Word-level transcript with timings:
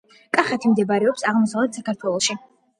კახეთი 0.39 0.71
მდებარეობს 0.71 1.27
აღმოსავლეთ 1.35 1.81
საქართველოში 1.83 2.43